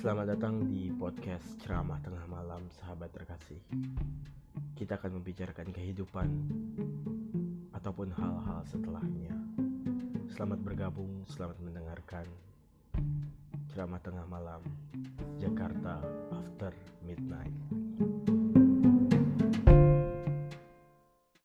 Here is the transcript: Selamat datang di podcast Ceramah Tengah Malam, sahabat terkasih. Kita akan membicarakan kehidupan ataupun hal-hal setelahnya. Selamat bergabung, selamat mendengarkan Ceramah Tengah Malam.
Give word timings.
Selamat 0.00 0.32
datang 0.32 0.64
di 0.64 0.88
podcast 0.96 1.60
Ceramah 1.60 2.00
Tengah 2.00 2.24
Malam, 2.24 2.72
sahabat 2.72 3.12
terkasih. 3.12 3.60
Kita 4.72 4.96
akan 4.96 5.20
membicarakan 5.20 5.68
kehidupan 5.76 6.28
ataupun 7.76 8.08
hal-hal 8.08 8.64
setelahnya. 8.64 9.36
Selamat 10.32 10.64
bergabung, 10.64 11.28
selamat 11.28 11.60
mendengarkan 11.60 12.24
Ceramah 13.76 14.00
Tengah 14.00 14.24
Malam. 14.24 14.64